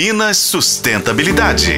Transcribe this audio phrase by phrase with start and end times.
[0.00, 1.76] Minas Sustentabilidade.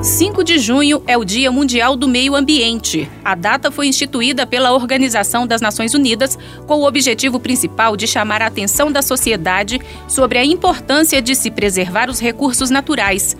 [0.00, 3.10] 5 de junho é o Dia Mundial do Meio Ambiente.
[3.24, 8.40] A data foi instituída pela Organização das Nações Unidas com o objetivo principal de chamar
[8.40, 13.36] a atenção da sociedade sobre a importância de se preservar os recursos naturais.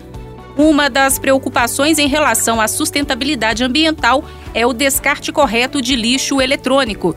[0.57, 7.15] Uma das preocupações em relação à sustentabilidade ambiental é o descarte correto de lixo eletrônico.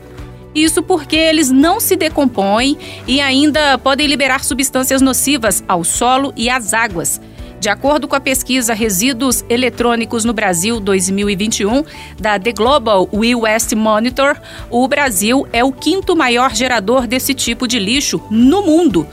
[0.54, 2.76] Isso porque eles não se decompõem
[3.06, 7.20] e ainda podem liberar substâncias nocivas ao solo e às águas.
[7.60, 11.84] De acordo com a pesquisa Resíduos Eletrônicos no Brasil 2021,
[12.18, 14.34] da The Global We West Monitor,
[14.70, 19.06] o Brasil é o quinto maior gerador desse tipo de lixo no mundo.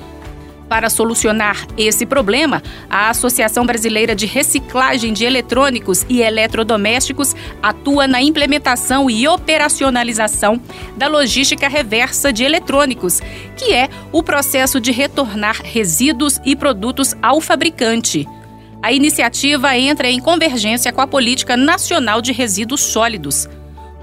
[0.69, 8.21] Para solucionar esse problema, a Associação Brasileira de Reciclagem de Eletrônicos e Eletrodomésticos atua na
[8.21, 10.61] implementação e operacionalização
[10.97, 13.21] da logística reversa de eletrônicos,
[13.55, 18.27] que é o processo de retornar resíduos e produtos ao fabricante.
[18.83, 23.47] A iniciativa entra em convergência com a Política Nacional de Resíduos Sólidos.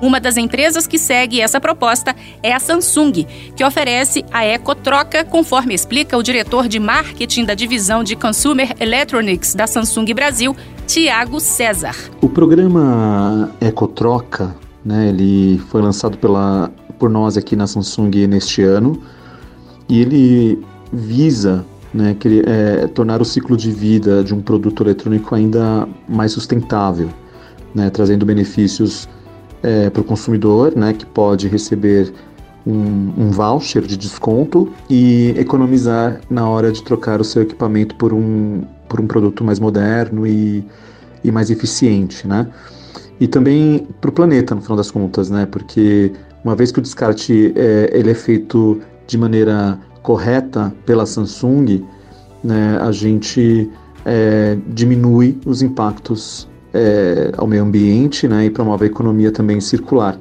[0.00, 5.74] Uma das empresas que segue essa proposta é a Samsung, que oferece a Ecotroca, conforme
[5.74, 11.94] explica o diretor de marketing da divisão de Consumer Electronics da Samsung Brasil, Tiago César.
[12.20, 19.00] O programa Ecotroca, né, ele foi lançado pela, por nós aqui na Samsung neste ano
[19.88, 25.34] e ele visa né, que, é, tornar o ciclo de vida de um produto eletrônico
[25.34, 27.08] ainda mais sustentável,
[27.72, 29.08] né, trazendo benefícios
[29.64, 32.12] é, para o consumidor, né, que pode receber
[32.66, 38.12] um, um, voucher de desconto e economizar na hora de trocar o seu equipamento por
[38.12, 40.64] um, por um produto mais moderno e,
[41.22, 42.46] e mais eficiente, né?
[43.20, 45.46] E também para o planeta, no final das contas, né?
[45.46, 51.84] Porque uma vez que o descarte é, ele é feito de maneira correta pela Samsung,
[52.42, 53.70] né, a gente
[54.04, 60.18] é, diminui os impactos é, ao meio ambiente né, e promove a economia também circular,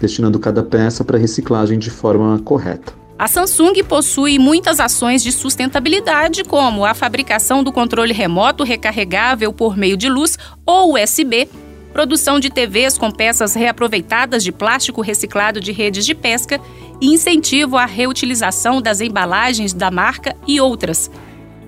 [0.00, 2.92] destinando cada peça para reciclagem de forma correta.
[3.18, 9.76] A Samsung possui muitas ações de sustentabilidade, como a fabricação do controle remoto recarregável por
[9.76, 10.36] meio de luz
[10.66, 11.48] ou USB,
[11.92, 16.60] produção de TVs com peças reaproveitadas de plástico reciclado de redes de pesca
[17.00, 21.08] e incentivo à reutilização das embalagens da marca e outras.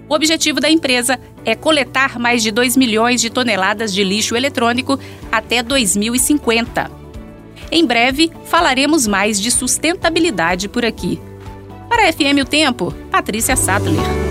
[0.09, 4.99] O objetivo da empresa é coletar mais de 2 milhões de toneladas de lixo eletrônico
[5.33, 6.91] até 2050.
[7.71, 11.21] Em breve, falaremos mais de sustentabilidade por aqui.
[11.89, 14.24] Para a FM O Tempo, Patrícia Sattler.